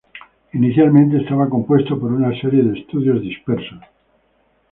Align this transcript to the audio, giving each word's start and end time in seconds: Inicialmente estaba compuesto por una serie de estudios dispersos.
Inicialmente 0.53 1.17
estaba 1.21 1.47
compuesto 1.47 1.99
por 1.99 2.11
una 2.11 2.31
serie 2.41 2.63
de 2.63 2.79
estudios 2.79 3.21
dispersos. 3.21 3.81